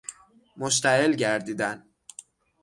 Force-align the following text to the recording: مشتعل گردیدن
مشتعل 0.57 1.11
گردیدن 1.15 1.83